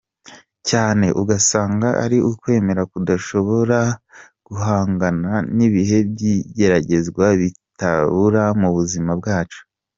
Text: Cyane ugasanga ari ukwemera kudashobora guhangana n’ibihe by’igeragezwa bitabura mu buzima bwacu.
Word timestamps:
Cyane 0.69 1.05
ugasanga 1.21 1.87
ari 2.03 2.17
ukwemera 2.31 2.81
kudashobora 2.91 3.79
guhangana 4.47 5.31
n’ibihe 5.55 5.97
by’igeragezwa 6.11 7.25
bitabura 7.41 8.43
mu 8.61 8.69
buzima 8.77 9.11
bwacu. 9.19 9.61